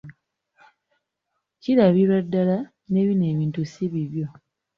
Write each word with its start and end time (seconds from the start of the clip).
Kirabibwa 1.61 2.17
ddala 2.25 2.57
ne 2.91 3.01
bino 3.07 3.25
ebintu 3.33 3.59
si 3.71 3.83
bibyo. 3.91 4.25